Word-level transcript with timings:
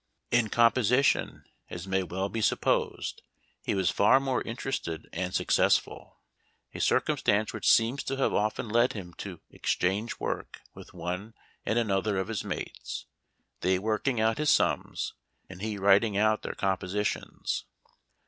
In 0.31 0.47
composition, 0.49 1.43
as 1.69 1.85
may 1.87 2.01
well 2.01 2.27
be 2.27 2.41
supposed, 2.41 3.21
he 3.61 3.75
was 3.75 3.91
far 3.91 4.19
more 4.19 4.41
interested 4.41 5.07
and 5.13 5.31
successful; 5.35 6.21
a 6.73 6.79
circumstance 6.79 7.53
which 7.53 7.69
seems 7.69 8.01
to 8.05 8.17
have 8.17 8.33
often 8.33 8.67
led 8.67 8.93
him 8.93 9.13
to" 9.19 9.41
exchange 9.51 10.19
work" 10.19 10.61
with 10.73 10.95
one 10.95 11.35
and 11.67 11.77
another 11.77 12.17
of 12.17 12.29
his 12.29 12.43
mates— 12.43 13.05
they 13.61 13.77
working 13.77 14.19
out 14.19 14.39
his 14.39 14.49
sums, 14.49 15.13
and 15.47 15.61
he 15.61 15.77
writing 15.77 16.17
out 16.17 16.41
their 16.41 16.55
compo 16.55 16.87
sitions. 16.87 17.65